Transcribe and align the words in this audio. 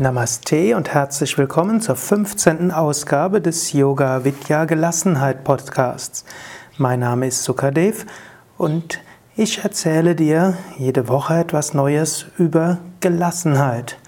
Namaste 0.00 0.76
und 0.76 0.94
herzlich 0.94 1.36
willkommen 1.38 1.80
zur 1.80 1.96
15. 1.96 2.70
Ausgabe 2.70 3.40
des 3.40 3.72
Yoga 3.72 4.24
Vidya 4.24 4.64
Gelassenheit 4.64 5.42
Podcasts. 5.42 6.24
Mein 6.76 7.00
Name 7.00 7.26
ist 7.26 7.42
Sukadev 7.42 8.06
und 8.56 9.00
ich 9.34 9.64
erzähle 9.64 10.14
dir 10.14 10.56
jede 10.76 11.08
Woche 11.08 11.34
etwas 11.34 11.74
Neues 11.74 12.26
über 12.38 12.78
Gelassenheit. 13.00 13.98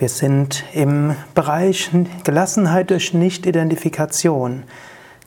Wir 0.00 0.08
sind 0.08 0.64
im 0.72 1.14
Bereich 1.36 1.92
Gelassenheit 2.24 2.90
durch 2.90 3.14
Nicht-Identifikation. 3.14 4.64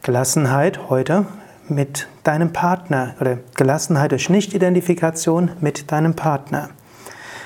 Gelassenheit 0.04 0.90
heute 0.90 1.26
mit 1.70 2.10
deinem 2.26 2.52
Partner 2.52 3.16
oder 3.22 3.38
Gelassenheit 3.56 4.12
durch 4.12 4.30
Nicht-Identifikation 4.30 5.52
mit 5.62 5.94
deinem 5.94 6.18
Partner. 6.18 6.72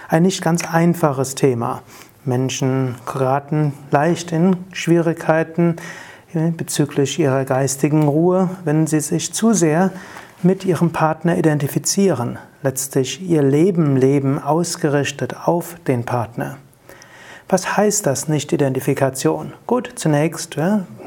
Ein 0.07 0.23
nicht 0.23 0.43
ganz 0.43 0.63
einfaches 0.71 1.33
Thema. 1.33 1.81
Menschen 2.25 2.95
geraten 3.11 3.73
leicht 3.89 4.31
in 4.31 4.57
Schwierigkeiten 4.71 5.77
bezüglich 6.57 7.17
ihrer 7.17 7.43
geistigen 7.45 8.07
Ruhe, 8.07 8.49
wenn 8.65 8.85
sie 8.85 8.99
sich 8.99 9.33
zu 9.33 9.53
sehr 9.53 9.91
mit 10.43 10.63
ihrem 10.63 10.91
Partner 10.91 11.37
identifizieren, 11.37 12.37
letztlich 12.61 13.21
ihr 13.21 13.41
Leben 13.41 13.97
leben 13.97 14.37
ausgerichtet 14.37 15.35
auf 15.47 15.75
den 15.87 16.03
Partner. 16.03 16.57
Was 17.47 17.77
heißt 17.77 18.05
das 18.05 18.27
Nicht-Identifikation? 18.27 19.53
Gut, 19.65 19.93
zunächst, 19.95 20.57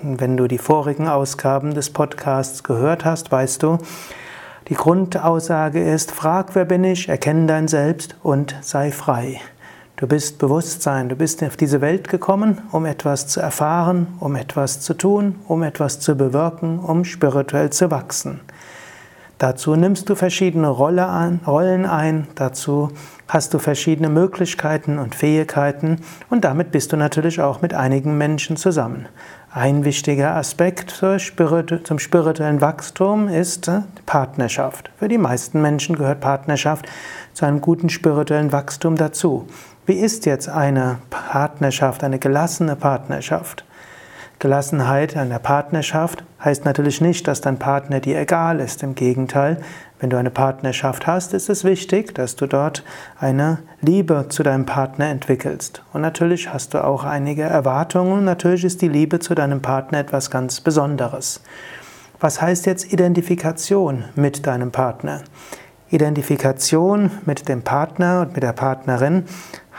wenn 0.03 0.37
du 0.37 0.49
die 0.49 0.59
vorigen 0.59 1.09
Ausgaben 1.09 1.75
des 1.75 1.91
Podcasts 1.91 2.65
gehört 2.65 3.05
hast, 3.05 3.31
weißt 3.31 3.63
du, 3.63 3.79
die 4.69 4.75
Grundaussage 4.75 5.83
ist, 5.83 6.11
frag, 6.13 6.55
wer 6.55 6.65
bin 6.65 6.85
ich, 6.85 7.09
erkenne 7.09 7.47
dein 7.47 7.69
Selbst 7.69 8.17
und 8.23 8.55
sei 8.61 8.93
frei. 8.93 9.41
Du 9.97 10.07
bist 10.07 10.39
Bewusstsein, 10.39 11.09
du 11.09 11.17
bist 11.17 11.43
auf 11.43 11.57
diese 11.57 11.81
Welt 11.81 12.09
gekommen, 12.09 12.61
um 12.71 12.87
etwas 12.87 13.27
zu 13.27 13.41
erfahren, 13.41 14.07
um 14.21 14.37
etwas 14.37 14.81
zu 14.81 14.95
tun, 14.95 15.37
um 15.49 15.63
etwas 15.63 16.01
zu 16.01 16.15
bewirken, 16.15 16.79
um 16.79 17.05
spirituell 17.05 17.71
zu 17.71 17.91
wachsen. 17.91 18.41
Dazu 19.39 19.77
nimmst 19.77 20.11
du 20.11 20.17
verschiedene 20.17 20.67
Rollen 20.67 21.87
ein, 21.87 22.27
dazu 22.35 22.91
hast 23.29 23.55
du 23.55 23.61
verschiedene 23.61 24.09
Möglichkeiten 24.09 24.99
und 24.99 25.15
Fähigkeiten 25.15 26.01
und 26.29 26.45
damit 26.45 26.73
bist 26.73 26.93
du 26.93 26.97
natürlich 26.97 27.41
auch 27.41 27.63
mit 27.63 27.73
einigen 27.73 28.19
Menschen 28.19 28.57
zusammen. 28.57 29.07
Ein 29.53 29.85
wichtiger 29.85 30.35
Aspekt 30.35 30.91
zum 30.91 31.99
spirituellen 31.99 32.61
Wachstum 32.61 33.29
ist 33.29 33.69
äh, 33.69 33.83
Partnerschaft. 34.07 34.91
Für 34.99 35.09
die 35.09 35.19
meisten 35.19 35.63
Menschen 35.63 35.97
gehört 35.97 36.21
Partnerschaft 36.21 36.87
zu 37.33 37.47
einem 37.47 37.61
guten 37.61 37.89
spirituellen 37.89 38.53
Wachstum 38.53 38.97
dazu. 38.97 39.47
Wie 39.87 39.95
ist 39.95 40.27
jetzt 40.27 40.49
eine 40.49 40.99
Partnerschaft, 41.11 42.05
eine 42.05 42.19
gelassene 42.19 42.77
Partnerschaft? 42.77 43.65
Gelassenheit 44.39 45.17
an 45.17 45.31
der 45.31 45.41
Partnerschaft 45.41 46.23
heißt 46.45 46.65
natürlich 46.65 47.01
nicht, 47.01 47.27
dass 47.27 47.41
dein 47.41 47.59
Partner 47.59 47.99
dir 47.99 48.21
egal 48.21 48.61
ist. 48.61 48.85
Im 48.85 48.95
Gegenteil, 48.95 49.61
wenn 49.99 50.11
du 50.11 50.17
eine 50.17 50.31
Partnerschaft 50.31 51.09
hast, 51.09 51.35
ist 51.35 51.49
es 51.49 51.65
wichtig, 51.65 52.15
dass 52.15 52.37
du 52.37 52.47
dort 52.47 52.85
eine 53.19 53.59
Liebe 53.81 54.27
zu 54.29 54.45
deinem 54.45 54.65
Partner 54.65 55.09
entwickelst. 55.09 55.83
Und 55.93 56.03
natürlich 56.03 56.53
hast 56.53 56.75
du 56.75 56.85
auch 56.85 57.03
einige 57.03 57.43
Erwartungen 57.43 58.25
natürlich 58.25 58.65
ist 58.65 58.81
die 58.81 58.89
Liebe 58.89 59.19
zu 59.19 59.35
deinem 59.35 59.61
Partner 59.61 59.99
etwas 59.99 60.31
ganz 60.31 60.61
Besonderes. 60.61 61.41
Was 62.21 62.41
heißt 62.41 62.67
jetzt 62.67 62.93
Identifikation 62.93 64.05
mit 64.15 64.47
deinem 64.47 64.71
Partner? 64.71 65.23
Identifikation 65.91 67.11
mit 67.25 67.49
dem 67.49 67.63
Partner 67.63 68.21
und 68.21 68.35
mit 68.35 68.43
der 68.43 68.53
Partnerin 68.53 69.25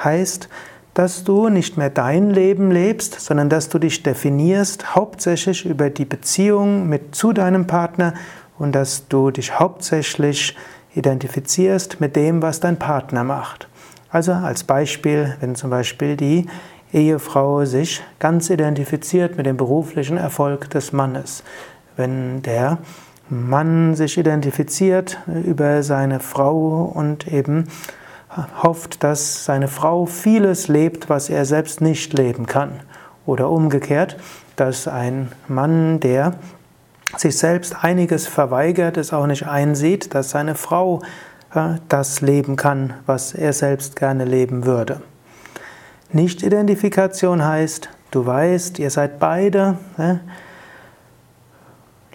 heißt, 0.04 0.50
dass 0.94 1.24
du 1.24 1.50
nicht 1.50 1.78
mehr 1.78 1.90
dein 1.90 2.30
Leben 2.30 2.72
lebst, 2.72 3.20
sondern 3.20 3.50
dass 3.50 3.70
du 3.70 3.80
dich 3.80 4.04
definierst 4.04 4.96
hauptsächlich 4.96 5.66
über 5.66 5.90
die 5.90 6.06
Beziehung 6.06 6.88
mit 6.90 7.16
zu 7.16 7.34
deinem 7.34 7.68
Partner 7.68 8.14
und 8.58 8.74
dass 8.74 9.08
du 9.08 9.32
dich 9.32 9.60
hauptsächlich 9.60 10.56
identifizierst 10.96 12.02
mit 12.02 12.16
dem, 12.16 12.42
was 12.42 12.60
dein 12.60 12.78
Partner 12.78 13.24
macht. 13.24 13.68
Also 14.12 14.34
als 14.34 14.64
Beispiel, 14.64 15.36
wenn 15.40 15.56
zum 15.56 15.70
Beispiel 15.70 16.18
die 16.18 16.48
Ehefrau 16.92 17.66
sich 17.66 18.02
ganz 18.18 18.50
identifiziert 18.50 19.38
mit 19.38 19.46
dem 19.46 19.58
beruflichen 19.58 20.18
Erfolg 20.18 20.70
des 20.72 20.92
Mannes, 20.92 21.44
wenn 21.96 22.42
der 22.42 22.80
Mann 23.30 23.94
sich 23.94 24.18
identifiziert 24.18 25.20
über 25.46 25.84
seine 25.84 26.20
Frau 26.20 26.92
und 26.94 27.28
eben 27.28 27.66
hofft, 28.64 29.04
dass 29.04 29.46
seine 29.46 29.68
Frau 29.68 30.06
vieles 30.06 30.68
lebt, 30.68 31.10
was 31.10 31.30
er 31.30 31.46
selbst 31.46 31.82
nicht 31.82 32.14
leben 32.14 32.46
kann. 32.46 32.82
Oder 33.26 33.50
umgekehrt, 33.50 34.18
dass 34.56 34.88
ein 34.88 35.32
Mann, 35.48 36.00
der 36.00 36.34
sich 37.18 37.38
selbst 37.38 37.84
einiges 37.84 38.28
verweigert, 38.28 38.98
es 38.98 39.14
auch 39.14 39.26
nicht 39.26 39.48
einsieht, 39.48 40.14
dass 40.14 40.30
seine 40.30 40.56
Frau 40.56 41.02
äh, 41.54 41.76
das 41.88 42.22
leben 42.22 42.56
kann, 42.56 42.94
was 43.06 43.34
er 43.34 43.54
selbst 43.54 43.96
gerne 43.96 44.26
leben 44.26 44.66
würde. 44.66 45.02
Nicht-Identifikation 46.12 47.44
heißt, 47.44 47.90
du 48.12 48.26
weißt, 48.26 48.80
ihr 48.80 48.90
seid 48.90 49.20
beide 49.20 49.78
äh, 49.98 50.16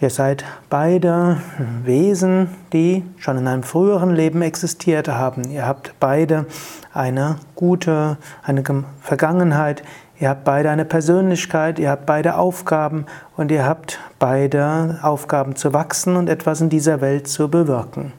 Ihr 0.01 0.09
seid 0.09 0.43
beide 0.69 1.37
Wesen, 1.83 2.49
die 2.73 3.05
schon 3.17 3.37
in 3.37 3.47
einem 3.47 3.63
früheren 3.63 4.13
Leben 4.13 4.41
existiert 4.41 5.07
haben. 5.07 5.49
Ihr 5.49 5.65
habt 5.65 5.93
beide 6.01 6.45
eine 6.93 7.37
gute, 7.55 8.17
eine 8.43 8.61
Vergangenheit. 8.99 9.83
Ihr 10.19 10.29
habt 10.29 10.43
beide 10.43 10.69
eine 10.69 10.83
Persönlichkeit. 10.83 11.79
Ihr 11.79 11.89
habt 11.89 12.05
beide 12.05 12.37
Aufgaben 12.37 13.05
und 13.37 13.51
ihr 13.51 13.65
habt 13.65 13.99
beide 14.19 14.99
Aufgaben 15.01 15.55
zu 15.55 15.71
wachsen 15.71 16.17
und 16.17 16.29
etwas 16.29 16.59
in 16.59 16.69
dieser 16.69 16.99
Welt 16.99 17.29
zu 17.29 17.47
bewirken. 17.47 18.11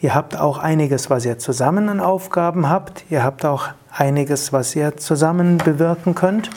Ihr 0.00 0.14
habt 0.14 0.34
auch 0.34 0.56
einiges, 0.56 1.10
was 1.10 1.26
ihr 1.26 1.38
zusammen 1.38 1.90
an 1.90 2.00
Aufgaben 2.00 2.70
habt. 2.70 3.04
Ihr 3.10 3.22
habt 3.22 3.44
auch 3.44 3.68
einiges, 3.94 4.50
was 4.50 4.74
ihr 4.74 4.96
zusammen 4.96 5.58
bewirken 5.58 6.14
könnt. 6.14 6.48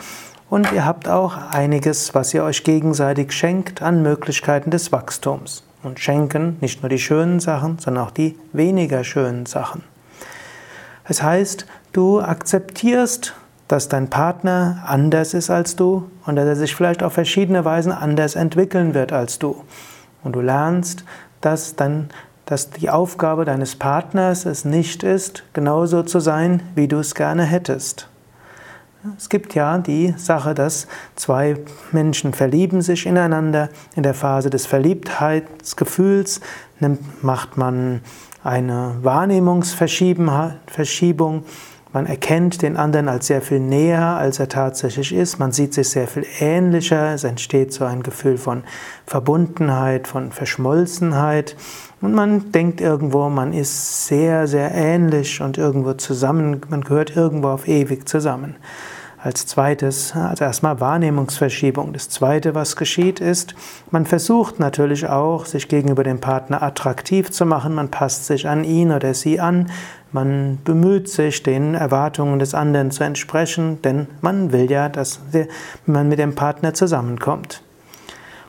Und 0.50 0.72
ihr 0.72 0.86
habt 0.86 1.08
auch 1.08 1.38
einiges, 1.52 2.14
was 2.14 2.34
ihr 2.34 2.44
euch 2.44 2.64
gegenseitig 2.64 3.32
schenkt 3.32 3.82
an 3.82 4.02
Möglichkeiten 4.04 4.72
des 4.72 4.92
Wachstums. 4.92 5.64
Und 5.82 6.00
schenken 6.00 6.58
nicht 6.62 6.82
nur 6.82 6.90
die 6.90 7.00
schönen 7.00 7.40
Sachen, 7.40 7.80
sondern 7.80 8.06
auch 8.06 8.12
die 8.12 8.38
weniger 8.54 9.04
schönen 9.04 9.46
Sachen. 9.46 9.84
Das 11.08 11.22
heißt, 11.22 11.66
du 11.92 12.22
akzeptierst, 12.22 13.34
dass 13.68 13.90
dein 13.90 14.10
Partner 14.10 14.84
anders 14.86 15.34
ist 15.34 15.50
als 15.50 15.76
du 15.76 16.10
und 16.26 16.36
dass 16.36 16.46
er 16.46 16.56
sich 16.56 16.76
vielleicht 16.76 17.04
auf 17.04 17.14
verschiedene 17.14 17.66
Weisen 17.66 17.92
anders 17.92 18.36
entwickeln 18.36 18.94
wird 18.94 19.12
als 19.12 19.40
du. 19.40 19.64
Und 20.24 20.34
du 20.34 20.42
lernst, 20.42 21.04
dass 21.42 21.76
dann 21.76 22.10
dass 22.46 22.70
die 22.70 22.90
Aufgabe 22.90 23.46
deines 23.46 23.76
Partners 23.76 24.46
es 24.46 24.66
nicht 24.66 25.04
ist, 25.04 25.44
genauso 25.54 26.04
zu 26.04 26.20
sein, 26.20 26.62
wie 26.76 26.88
du 26.88 27.00
es 27.00 27.16
gerne 27.16 27.44
hättest. 27.44 28.10
Es 29.18 29.28
gibt 29.28 29.54
ja 29.54 29.80
die 29.80 30.14
Sache, 30.16 30.54
dass 30.54 30.88
zwei 31.16 31.58
Menschen 31.92 32.34
verlieben 32.34 32.82
sich 32.82 33.06
ineinander. 33.06 33.68
In 33.98 34.04
der 34.04 34.14
Phase 34.14 34.50
des 34.50 34.66
Verliebtheitsgefühls 34.66 36.40
macht 37.22 37.58
man 37.58 38.00
eine 38.46 38.96
Wahrnehmungsverschiebung. 39.02 41.44
Man 41.92 42.06
erkennt 42.06 42.62
den 42.62 42.78
anderen 42.78 43.10
als 43.10 43.28
sehr 43.28 43.42
viel 43.42 43.60
näher, 43.60 44.02
als 44.02 44.40
er 44.40 44.48
tatsächlich 44.48 45.14
ist. 45.14 45.38
Man 45.38 45.52
sieht 45.52 45.74
sich 45.74 45.90
sehr 45.90 46.08
viel 46.08 46.26
ähnlicher. 46.40 47.14
Es 47.14 47.26
entsteht 47.26 47.74
so 47.74 47.84
ein 47.84 48.04
Gefühl 48.04 48.38
von 48.38 48.64
Verbundenheit, 49.06 50.08
von 50.08 50.32
Verschmolzenheit. 50.32 51.58
Und 52.00 52.16
man 52.16 52.54
denkt 52.54 52.80
irgendwo, 52.80 53.28
man 53.30 53.52
ist 53.52 54.08
sehr, 54.08 54.48
sehr 54.48 54.74
ähnlich 54.74 55.42
und 55.42 55.58
irgendwo 55.58 55.92
zusammen, 55.94 56.62
man 56.70 56.86
gehört 56.86 57.18
irgendwo 57.18 57.50
auf 57.50 57.68
ewig 57.68 58.08
zusammen. 58.08 58.56
Als 59.24 59.46
zweites, 59.46 60.14
also 60.18 60.44
erstmal 60.44 60.82
Wahrnehmungsverschiebung. 60.82 61.94
Das 61.94 62.10
zweite, 62.10 62.56
was 62.56 62.76
geschieht, 62.76 63.22
ist, 63.22 63.56
man 63.90 64.06
versucht 64.06 64.60
natürlich 64.60 65.08
auch, 65.08 65.46
sich 65.46 65.70
gegenüber 65.70 66.04
dem 66.04 66.20
Partner 66.20 66.62
attraktiv 66.62 67.32
zu 67.32 67.46
machen. 67.46 67.74
Man 67.74 67.90
passt 67.90 68.26
sich 68.26 68.50
an 68.50 68.66
ihn 68.66 68.92
oder 68.92 69.14
sie 69.14 69.40
an. 69.40 69.72
Man 70.12 70.60
bemüht 70.66 71.08
sich, 71.08 71.42
den 71.42 71.74
Erwartungen 71.74 72.38
des 72.38 72.54
anderen 72.54 72.92
zu 72.92 73.06
entsprechen, 73.06 73.82
denn 73.82 74.08
man 74.20 74.52
will 74.52 74.70
ja, 74.70 74.90
dass 74.90 75.22
man 75.86 76.10
mit 76.10 76.20
dem 76.20 76.36
Partner 76.36 76.74
zusammenkommt. 76.74 77.64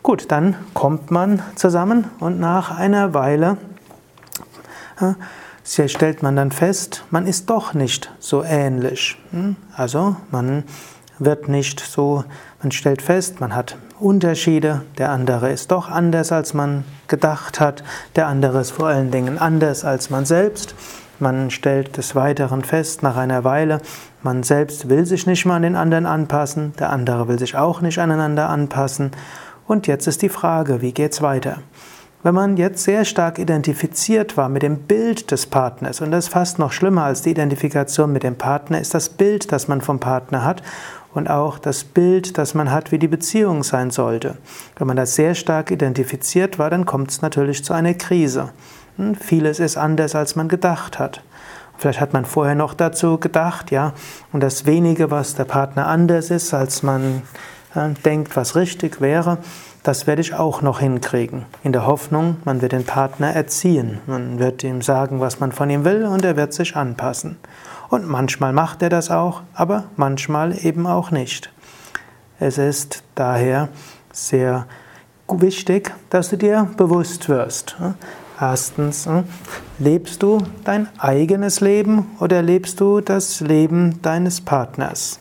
Gut, 0.03 0.33
dann 0.33 0.57
kommt 0.75 1.13
man 1.13 1.41
zusammen 1.55 2.11
und 2.19 2.41
nach 2.41 2.77
einer 2.77 3.15
Weile 3.15 3.59
hier 5.67 5.89
stellt 5.89 6.23
man 6.23 6.37
dann 6.37 6.51
fest, 6.53 7.05
man 7.11 7.27
ist 7.27 7.49
doch 7.49 7.73
nicht 7.73 8.13
so 8.19 8.45
ähnlich. 8.45 9.17
Hm? 9.31 9.57
Also 9.75 10.17
man 10.31 10.65
wird 11.19 11.49
nicht 11.49 11.81
so, 11.81 12.25
man 12.63 12.71
stellt 12.71 13.01
fest, 13.01 13.41
man 13.41 13.55
hat 13.55 13.77
Unterschiede, 13.99 14.83
der 14.99 15.11
andere 15.11 15.51
ist 15.51 15.71
doch 15.71 15.89
anders, 15.89 16.33
als 16.33 16.53
man 16.53 16.85
gedacht 17.09 17.61
hat, 17.61 17.83
der 18.17 18.27
andere 18.27 18.61
ist 18.61 18.73
vor 18.73 18.89
allen 18.89 19.11
Dingen 19.11 19.39
anders 19.39 19.85
als 19.85 20.11
man 20.11 20.27
selbst. 20.27 20.75
man 21.21 21.51
stellt 21.51 21.97
des 21.97 22.15
Weiteren 22.15 22.65
fest, 22.65 23.03
nach 23.03 23.17
einer 23.17 23.45
Weile, 23.45 23.81
man 24.23 24.43
selbst 24.43 24.89
will 24.89 25.07
sich 25.07 25.27
nicht 25.27 25.47
mehr 25.47 25.55
an 25.55 25.63
den 25.63 25.77
anderen 25.77 26.07
anpassen, 26.07 26.75
der 26.79 26.91
andere 26.91 27.29
will 27.29 27.39
sich 27.39 27.57
auch 27.57 27.81
nicht 27.81 28.01
aneinander 28.01 28.49
anpassen. 28.49 29.13
Und 29.67 29.87
jetzt 29.87 30.07
ist 30.09 30.23
die 30.23 30.29
Frage, 30.29 30.83
wie 30.83 30.93
geht's 30.93 31.23
weiter? 31.23 31.59
Wenn 32.25 32.35
man 32.35 32.57
jetzt 32.57 32.85
sehr 32.85 33.05
stark 33.05 33.39
identifiziert 33.39 34.39
war 34.39 34.49
mit 34.49 34.63
dem 34.63 34.79
Bild 34.79 35.31
des 35.31 35.45
Partners, 35.45 36.01
und 36.01 36.11
das 36.11 36.25
ist 36.25 36.33
fast 36.33 36.59
noch 36.59 36.73
schlimmer 36.73 37.05
als 37.05 37.21
die 37.21 37.33
Identifikation 37.33 38.15
mit 38.15 38.23
dem 38.23 38.37
Partner, 38.37 38.81
ist 38.81 38.95
das 38.95 39.11
Bild, 39.11 39.53
das 39.53 39.69
man 39.69 39.83
vom 39.83 40.01
Partner 40.01 40.43
hat 40.43 40.63
und 41.13 41.29
auch 41.29 41.59
das 41.59 41.85
Bild, 41.85 42.39
das 42.39 42.55
man 42.55 42.71
hat, 42.71 42.93
wie 42.93 42.99
die 42.99 43.09
Beziehung 43.09 43.63
sein 43.63 43.91
sollte. 43.91 44.39
Wenn 44.79 44.87
man 44.87 44.97
das 44.97 45.17
sehr 45.17 45.35
stark 45.35 45.71
identifiziert 45.71 46.59
war, 46.59 46.71
dann 46.71 46.87
kommt 46.87 47.11
es 47.11 47.21
natürlich 47.21 47.63
zu 47.63 47.75
einer 47.75 47.93
Krise. 47.93 48.53
Hm, 48.97 49.17
vieles 49.17 49.61
ist 49.61 49.77
anders, 49.77 50.15
als 50.15 50.35
man 50.35 50.49
gedacht 50.49 50.99
hat. 50.99 51.23
Vielleicht 51.77 52.01
hat 52.01 52.15
man 52.15 52.25
vorher 52.25 52.55
noch 52.55 52.73
dazu 52.73 53.19
gedacht, 53.19 53.71
ja, 53.71 53.93
und 54.33 54.43
das 54.43 54.65
wenige, 54.65 55.11
was 55.11 55.35
der 55.35 55.45
Partner 55.45 55.89
anders 55.89 56.31
ist, 56.31 56.55
als 56.55 56.83
man 56.83 57.21
denkt, 58.05 58.37
was 58.37 58.57
richtig 58.57 59.01
wäre, 59.01 59.39
das 59.83 60.07
werde 60.07 60.23
ich 60.23 60.35
auch 60.35 60.63
noch 60.63 60.81
hinkriegen. 60.81 61.45
In 61.63 61.73
der 61.73 61.87
Hoffnung, 61.87 62.37
man 62.45 62.63
wird 62.63 62.73
den 62.73 62.85
Partner 62.85 63.35
erziehen. 63.35 64.01
Man 64.07 64.39
wird 64.39 64.65
ihm 64.65 64.81
sagen, 64.81 65.21
was 65.21 65.41
man 65.41 65.53
von 65.53 65.69
ihm 65.69 65.85
will 65.85 66.07
und 66.07 66.25
er 66.25 66.37
wird 66.37 66.55
sich 66.55 66.75
anpassen. 66.75 67.37
Und 67.91 68.09
manchmal 68.09 68.53
macht 68.53 68.83
er 68.83 68.89
das 68.89 69.11
auch, 69.11 69.43
aber 69.53 69.85
manchmal 69.97 70.57
eben 70.65 70.87
auch 70.87 71.11
nicht. 71.11 71.53
Es 72.41 72.59
ist 72.59 73.05
daher 73.15 73.69
sehr 74.13 74.67
wichtig, 75.29 75.93
dass 76.11 76.31
du 76.31 76.39
dir 76.39 76.69
bewusst 76.77 77.29
wirst. 77.29 77.77
Erstens, 78.41 79.09
lebst 79.79 80.23
du 80.23 80.39
dein 80.65 80.89
eigenes 80.99 81.61
Leben 81.61 82.11
oder 82.21 82.43
lebst 82.43 82.81
du 82.81 83.01
das 83.01 83.41
Leben 83.41 84.01
deines 84.03 84.41
Partners? 84.41 85.21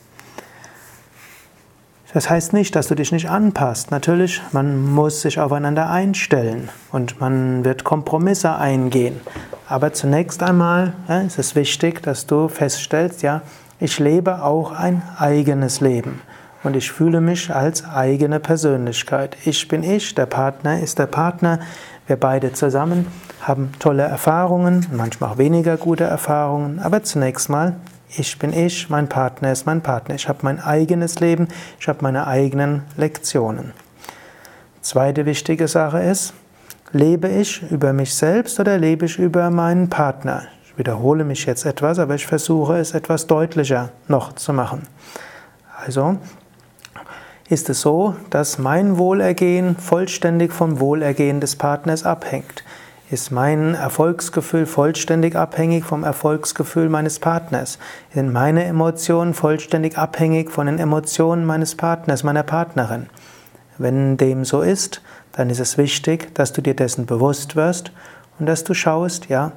Das 2.13 2.30
heißt 2.30 2.54
nicht, 2.54 2.75
dass 2.75 2.88
du 2.88 2.95
dich 2.95 3.12
nicht 3.12 3.30
anpasst. 3.30 3.89
Natürlich, 3.89 4.39
man 4.51 4.94
muss 4.94 5.21
sich 5.21 5.39
aufeinander 5.39 5.89
einstellen 5.89 6.69
und 6.92 7.19
man 7.19 7.65
wird 7.65 7.83
Kompromisse 7.83 8.56
eingehen. 8.56 9.19
Aber 9.68 9.94
zunächst 9.94 10.44
einmal 10.44 10.94
ja, 11.07 11.21
ist 11.21 11.39
es 11.39 11.56
wichtig, 11.56 12.04
dass 12.04 12.27
du 12.27 12.50
feststellst, 12.50 13.24
ja, 13.24 13.42
ich 13.80 13.98
lebe 13.98 14.44
auch 14.44 14.71
ein 14.71 15.01
eigenes 15.18 15.81
Leben 15.81 16.21
und 16.62 16.75
ich 16.75 16.92
fühle 16.92 17.19
mich 17.19 17.54
als 17.54 17.83
eigene 17.83 18.39
Persönlichkeit. 18.39 19.36
Ich 19.44 19.68
bin 19.68 19.81
ich, 19.81 20.13
der 20.13 20.27
Partner 20.27 20.80
ist 20.80 21.00
der 21.00 21.07
Partner. 21.07 21.59
Wir 22.06 22.18
beide 22.18 22.54
zusammen 22.54 23.07
haben 23.42 23.71
tolle 23.80 24.04
Erfahrungen, 24.04 24.86
manchmal 24.92 25.31
auch 25.31 25.38
weniger 25.39 25.77
gute 25.77 26.04
Erfahrungen, 26.04 26.80
aber 26.80 27.01
zunächst 27.01 27.50
mal 27.50 27.75
ich 28.15 28.38
bin 28.38 28.54
ich, 28.54 28.89
mein 28.89 29.10
Partner 29.10 29.51
ist 29.51 29.65
mein 29.65 29.81
Partner. 29.81 30.15
Ich 30.15 30.27
habe 30.27 30.39
mein 30.44 30.60
eigenes 30.60 31.19
Leben, 31.19 31.48
ich 31.80 31.88
habe 31.88 32.00
meine 32.01 32.27
eigenen 32.27 32.83
Lektionen. 32.95 33.74
Zweite 34.81 35.25
wichtige 35.25 35.68
Sache 35.68 36.00
ist, 36.00 36.33
lebe 36.92 37.27
ich 37.27 37.63
über 37.71 37.94
mich 37.94 38.13
selbst 38.13 38.60
oder 38.60 38.77
lebe 38.77 39.06
ich 39.06 39.18
über 39.18 39.50
meinen 39.50 39.89
Partner? 39.89 40.44
Ich 40.65 40.77
wiederhole 40.77 41.24
mich 41.24 41.45
jetzt 41.45 41.65
etwas, 41.65 42.00
aber 42.00 42.15
ich 42.15 42.27
versuche 42.27 42.77
es 42.77 42.94
etwas 42.94 43.27
deutlicher 43.27 43.89
noch 44.07 44.33
zu 44.33 44.54
machen. 44.54 44.88
Also 45.86 46.18
ist 47.50 47.69
es 47.69 47.81
so, 47.81 48.16
dass 48.30 48.57
mein 48.57 48.98
Wohlergehen 48.98 49.75
vollständig 49.77 50.54
vom 50.54 50.80
Wohlergehen 50.80 51.39
des 51.39 51.56
Partners 51.56 52.04
abhängt 52.06 52.63
ist 53.13 53.31
mein 53.31 53.75
Erfolgsgefühl 53.75 54.65
vollständig 54.65 55.36
abhängig 55.36 55.86
vom 55.86 56.04
Erfolgsgefühl 56.04 56.89
meines 56.89 57.19
Partners? 57.19 57.77
Sind 58.12 58.33
meine 58.33 58.63
Emotionen 58.63 59.36
vollständig 59.36 60.00
abhängig 60.00 60.51
von 60.51 60.65
den 60.65 60.80
Emotionen 60.80 61.45
meines 61.45 61.75
Partners, 61.75 62.24
meiner 62.24 62.42
Partnerin? 62.42 63.06
Wenn 63.77 64.18
dem 64.18 64.44
so 64.45 64.62
ist, 64.62 65.04
dann 65.31 65.51
ist 65.51 65.60
es 65.60 65.77
wichtig, 65.77 66.33
dass 66.33 66.54
du 66.54 66.62
dir 66.62 66.74
dessen 66.74 67.06
bewusst 67.06 67.56
wirst 67.56 67.92
und 68.39 68.48
dass 68.48 68.63
du 68.63 68.74
schaust, 68.74 69.30
ja, 69.30 69.51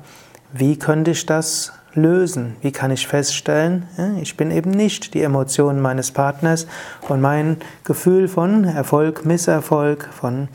wie 0.53 0.79
könnte 0.79 1.13
ich 1.13 1.25
das 1.25 1.73
lösen? 1.95 2.57
Wie 2.61 2.73
kann 2.73 2.91
ich 2.91 3.07
feststellen, 3.07 3.89
ich 4.21 4.37
bin 4.37 4.51
eben 4.51 4.71
nicht 4.71 5.15
die 5.15 5.23
Emotionen 5.23 5.81
meines 5.81 6.11
Partners 6.11 6.67
und 7.09 7.23
mein 7.23 7.57
Gefühl 7.85 8.29
von 8.29 8.65
Erfolg, 8.65 9.25
Misserfolg, 9.25 10.11
von 10.13 10.49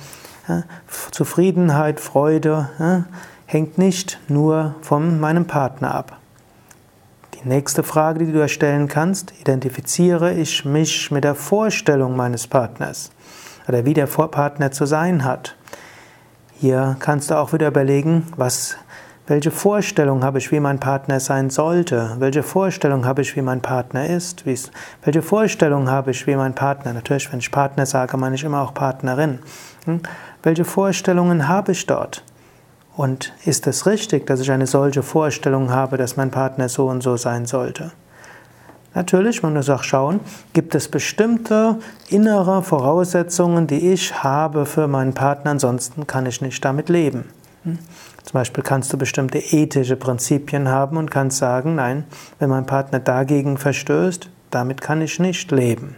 Zufriedenheit, 1.12 2.00
Freude 2.00 2.69
hängt 3.45 3.77
nicht 3.77 4.19
nur 4.27 4.75
von 4.81 5.19
meinem 5.19 5.45
Partner 5.45 5.94
ab. 5.94 6.18
Die 7.33 7.48
nächste 7.48 7.83
Frage, 7.83 8.25
die 8.25 8.31
du 8.31 8.39
erstellen 8.39 8.88
kannst, 8.88 9.33
identifiziere 9.39 10.33
ich 10.33 10.63
mich 10.63 11.09
mit 11.09 11.24
der 11.24 11.36
Vorstellung 11.36 12.15
meines 12.15 12.48
Partners 12.48 13.12
oder 13.68 13.83
wie 13.83 13.94
der 13.94 14.06
Partner 14.06 14.71
zu 14.71 14.86
sein 14.86 15.24
hat. 15.24 15.56
Hier 16.59 16.95
kannst 17.00 17.31
du 17.31 17.38
auch 17.38 17.54
wieder 17.54 17.68
überlegen, 17.68 18.27
was, 18.38 18.77
welche 19.25 19.50
Vorstellung 19.50 20.24
habe 20.24 20.38
ich, 20.38 20.51
wie 20.51 20.59
mein 20.59 20.80
Partner 20.80 21.19
sein 21.19 21.50
sollte? 21.50 22.15
Welche 22.19 22.44
Vorstellung 22.44 23.06
habe 23.06 23.24
ich, 23.24 23.36
wie 23.36 23.42
mein 23.42 23.62
Partner 23.62 24.06
ist? 24.06 24.45
welche 24.45 25.21
Vorstellung 25.24 25.89
habe 25.89 26.12
ich, 26.12 26.27
wie 26.27 26.36
mein 26.36 26.54
Partner? 26.54 26.94
Natürlich, 26.94 27.31
wenn 27.31 27.39
ich 27.39 27.50
Partner 27.50 27.88
sage, 27.88 28.18
meine 28.18 28.36
ich 28.36 28.44
immer 28.44 28.62
auch 28.62 28.75
Partnerin. 28.75 29.39
Hm? 30.42 30.44
Welche 30.44 30.66
Vorstellungen 30.66 31.48
habe 31.48 31.72
ich 31.72 31.86
dort? 31.86 32.24
Und 32.96 33.34
ist 33.46 33.68
es 33.68 33.86
richtig, 33.86 34.28
dass 34.28 34.42
ich 34.42 34.52
eine 34.52 34.68
solche 34.68 35.02
Vorstellung 35.02 35.72
habe, 35.72 35.98
dass 35.98 36.18
mein 36.18 36.32
Partner 36.32 36.68
so 36.70 36.88
und 36.88 37.02
so 37.02 37.18
sein 37.18 37.46
sollte? 37.46 37.92
Natürlich, 38.94 39.42
man 39.42 39.54
muss 39.54 39.70
auch 39.70 39.84
schauen, 39.84 40.20
gibt 40.52 40.76
es 40.76 40.90
bestimmte 40.90 41.78
innere 42.10 42.62
Voraussetzungen, 42.62 43.66
die 43.66 43.94
ich 43.94 44.22
habe 44.22 44.66
für 44.66 44.88
meinen 44.88 45.14
Partner, 45.14 45.52
ansonsten 45.52 46.08
kann 46.08 46.26
ich 46.26 46.42
nicht 46.42 46.64
damit 46.66 46.90
leben. 46.90 47.30
Hm? 47.64 47.80
Zum 48.24 48.34
Beispiel 48.34 48.64
kannst 48.64 48.92
du 48.92 48.98
bestimmte 48.98 49.40
ethische 49.40 49.96
Prinzipien 49.96 50.68
haben 50.68 50.98
und 50.98 51.10
kannst 51.10 51.38
sagen, 51.38 51.76
nein, 51.76 52.04
wenn 52.40 52.50
mein 52.50 52.66
Partner 52.66 53.00
dagegen 53.00 53.58
verstößt, 53.58 54.30
damit 54.52 54.82
kann 54.82 55.02
ich 55.02 55.20
nicht 55.20 55.52
leben. 55.52 55.96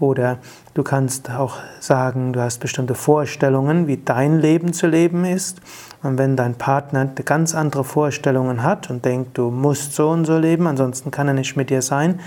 Oder 0.00 0.38
du 0.74 0.82
kannst 0.82 1.30
auch 1.30 1.58
sagen, 1.78 2.32
du 2.32 2.40
hast 2.40 2.58
bestimmte 2.58 2.94
Vorstellungen, 2.94 3.86
wie 3.86 3.96
dein 3.96 4.40
Leben 4.40 4.72
zu 4.72 4.86
leben 4.88 5.24
ist. 5.24 5.60
Und 6.02 6.18
wenn 6.18 6.36
dein 6.36 6.56
Partner 6.56 7.06
ganz 7.06 7.54
andere 7.54 7.84
Vorstellungen 7.84 8.62
hat 8.62 8.90
und 8.90 9.04
denkt, 9.04 9.38
du 9.38 9.50
musst 9.50 9.94
so 9.94 10.10
und 10.10 10.24
so 10.24 10.36
leben, 10.38 10.66
ansonsten 10.66 11.10
kann 11.10 11.28
er 11.28 11.34
nicht 11.34 11.56
mit 11.56 11.70
dir 11.70 11.80
sein, 11.80 12.20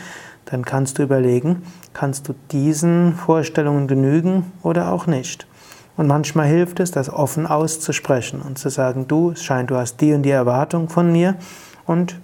dann 0.45 0.63
kannst 0.63 0.97
du 0.97 1.03
überlegen, 1.03 1.63
kannst 1.93 2.29
du 2.29 2.35
diesen 2.51 3.13
Vorstellungen 3.13 3.87
genügen 3.87 4.51
oder 4.63 4.91
auch 4.91 5.05
nicht. 5.05 5.45
Und 5.97 6.07
manchmal 6.07 6.47
hilft 6.47 6.79
es, 6.79 6.91
das 6.91 7.09
offen 7.09 7.45
auszusprechen 7.45 8.41
und 8.41 8.57
zu 8.57 8.69
sagen, 8.69 9.07
du, 9.07 9.31
es 9.31 9.43
scheint, 9.43 9.71
du 9.71 9.75
hast 9.75 9.99
die 9.99 10.13
und 10.13 10.23
die 10.23 10.31
Erwartung 10.31 10.89
von 10.89 11.11
mir 11.11 11.35
und 11.85 12.19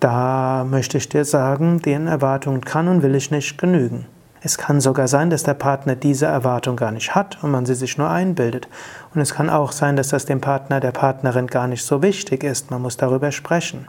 da 0.00 0.66
möchte 0.68 0.98
ich 0.98 1.08
dir 1.08 1.24
sagen, 1.24 1.80
den 1.80 2.06
Erwartungen 2.06 2.60
kann 2.60 2.88
und 2.88 3.02
will 3.02 3.14
ich 3.14 3.30
nicht 3.30 3.56
genügen. 3.56 4.06
Es 4.46 4.58
kann 4.58 4.82
sogar 4.82 5.08
sein, 5.08 5.30
dass 5.30 5.42
der 5.42 5.54
Partner 5.54 5.96
diese 5.96 6.26
Erwartung 6.26 6.76
gar 6.76 6.90
nicht 6.90 7.14
hat 7.14 7.42
und 7.42 7.50
man 7.50 7.64
sie 7.64 7.74
sich 7.74 7.96
nur 7.96 8.10
einbildet. 8.10 8.68
Und 9.14 9.22
es 9.22 9.32
kann 9.32 9.48
auch 9.48 9.72
sein, 9.72 9.96
dass 9.96 10.08
das 10.08 10.26
dem 10.26 10.42
Partner, 10.42 10.80
der 10.80 10.92
Partnerin 10.92 11.46
gar 11.46 11.66
nicht 11.66 11.82
so 11.82 12.02
wichtig 12.02 12.44
ist. 12.44 12.70
Man 12.70 12.82
muss 12.82 12.98
darüber 12.98 13.32
sprechen. 13.32 13.88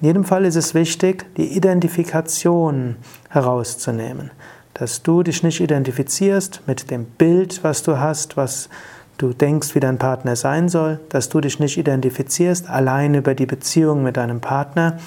In 0.00 0.08
jedem 0.08 0.24
Fall 0.24 0.46
ist 0.46 0.56
es 0.56 0.74
wichtig, 0.74 1.26
die 1.36 1.56
Identifikation 1.56 2.96
herauszunehmen. 3.30 4.32
Dass 4.74 5.04
du 5.04 5.22
dich 5.22 5.44
nicht 5.44 5.60
identifizierst 5.60 6.62
mit 6.66 6.90
dem 6.90 7.04
Bild, 7.04 7.62
was 7.62 7.84
du 7.84 8.00
hast, 8.00 8.36
was 8.36 8.68
du 9.16 9.32
denkst, 9.32 9.76
wie 9.76 9.80
dein 9.80 9.98
Partner 9.98 10.34
sein 10.34 10.68
soll, 10.68 10.98
dass 11.08 11.28
du 11.28 11.40
dich 11.40 11.60
nicht 11.60 11.78
identifizierst 11.78 12.68
allein 12.68 13.14
über 13.14 13.36
die 13.36 13.46
Beziehung 13.46 14.02
mit 14.02 14.16
deinem 14.16 14.40
Partner 14.40 14.98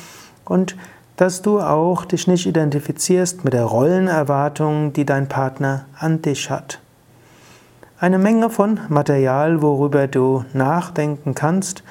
und 0.46 0.78
dass 1.18 1.42
du 1.42 1.62
auch 1.62 2.06
dich 2.06 2.28
nicht 2.28 2.46
identifizierst 2.46 3.44
mit 3.44 3.54
der 3.54 3.64
Rollenerwartung, 3.64 4.94
die 4.94 5.06
dein 5.06 5.28
Partner 5.28 5.86
an 5.98 6.22
dich 6.22 6.50
hat. 6.50 6.80
Eine 7.98 8.20
Menge 8.20 8.50
von 8.50 8.80
Material, 8.90 9.62
worüber 9.62 10.08
du 10.08 10.44
nachdenken 10.54 11.34
kannst. 11.34 11.84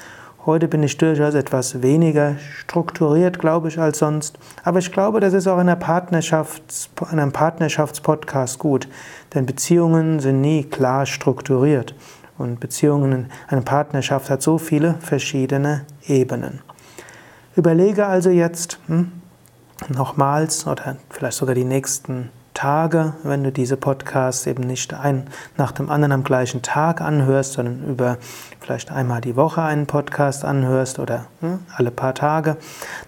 Heute 0.45 0.67
bin 0.67 0.83
ich 0.83 0.97
durchaus 0.97 1.33
etwas 1.33 1.81
weniger 1.81 2.35
strukturiert, 2.59 3.39
glaube 3.39 3.69
ich, 3.69 3.79
als 3.79 3.97
sonst. 3.97 4.37
Aber 4.63 4.77
ich 4.77 4.91
glaube, 4.91 5.19
das 5.19 5.33
ist 5.33 5.47
auch 5.47 5.59
in, 5.59 5.67
Partnerschafts-, 5.67 6.89
in 7.11 7.19
einem 7.19 7.31
Partnerschaftspodcast 7.31 8.59
gut. 8.59 8.87
Denn 9.33 9.47
Beziehungen 9.47 10.19
sind 10.19 10.41
nie 10.41 10.63
klar 10.63 11.07
strukturiert. 11.07 11.95
Und 12.37 12.59
Beziehungen, 12.59 13.31
eine 13.47 13.61
Partnerschaft 13.61 14.29
hat 14.29 14.43
so 14.43 14.59
viele 14.59 14.95
verschiedene 14.99 15.85
Ebenen. 16.05 16.64
Überlege 17.55 18.05
also 18.05 18.29
jetzt 18.29 18.79
hm, 18.87 19.13
nochmals 19.87 20.67
oder 20.67 20.97
vielleicht 21.09 21.37
sogar 21.37 21.55
die 21.55 21.63
nächsten 21.63 22.29
Tage, 22.53 23.13
wenn 23.23 23.43
du 23.43 23.51
diese 23.51 23.77
Podcasts 23.77 24.45
eben 24.45 24.63
nicht 24.63 24.93
ein 24.93 25.27
nach 25.57 25.71
dem 25.71 25.89
anderen 25.89 26.11
am 26.11 26.23
gleichen 26.23 26.61
Tag 26.61 26.99
anhörst, 26.99 27.53
sondern 27.53 27.85
über 27.85 28.17
vielleicht 28.59 28.91
einmal 28.91 29.21
die 29.21 29.37
Woche 29.37 29.61
einen 29.61 29.87
Podcast 29.87 30.43
anhörst 30.43 30.99
oder 30.99 31.27
hm, 31.39 31.59
alle 31.73 31.91
paar 31.91 32.13
Tage, 32.13 32.57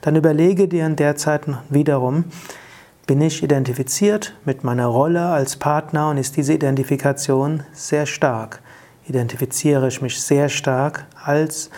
dann 0.01 0.15
überlege 0.15 0.69
dir 0.69 0.85
in 0.85 0.95
der 0.95 1.17
Zeit 1.17 1.41
wiederum, 1.69 2.25
bin 3.05 3.19
ich 3.21 3.43
identifiziert 3.43 4.33
mit 4.45 4.63
meiner 4.63 4.87
Rolle 4.87 5.27
als 5.27 5.57
Partner 5.57 6.09
und 6.09 6.17
ist 6.17 6.37
diese 6.37 6.53
Identifikation 6.53 7.63
sehr 7.73 8.05
stark? 8.05 8.61
Identifiziere 9.07 9.87
ich 9.89 10.01
mich 10.01 10.21
sehr 10.21 10.47
stark 10.47 11.05
als 11.23 11.69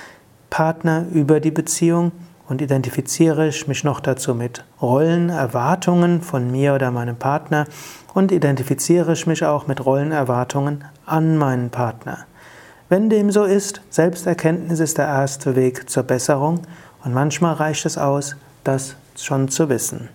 Partner 0.49 1.05
über 1.11 1.39
die 1.39 1.51
Beziehung 1.51 2.11
und 2.49 2.61
identifiziere 2.61 3.47
ich 3.47 3.67
mich 3.67 3.83
noch 3.83 3.99
dazu 3.99 4.33
mit 4.33 4.65
Rollenerwartungen 4.81 6.21
von 6.21 6.51
mir 6.51 6.73
oder 6.73 6.91
meinem 6.91 7.15
Partner 7.15 7.65
und 8.13 8.31
identifiziere 8.31 9.13
ich 9.13 9.27
mich 9.27 9.45
auch 9.45 9.67
mit 9.67 9.85
Rollenerwartungen 9.85 10.83
an 11.05 11.37
meinen 11.37 11.69
Partner. 11.69 12.25
Wenn 12.89 13.09
dem 13.09 13.29
so 13.31 13.43
ist, 13.43 13.81
Selbsterkenntnis 13.91 14.79
ist 14.79 14.97
der 14.97 15.05
erste 15.05 15.55
Weg 15.55 15.89
zur 15.89 16.03
Besserung 16.03 16.61
und 17.03 17.13
manchmal 17.13 17.53
reicht 17.53 17.85
es 17.85 17.99
aus, 17.99 18.35
das 18.63 18.95
schon 19.15 19.49
zu 19.49 19.69
wissen. 19.69 20.09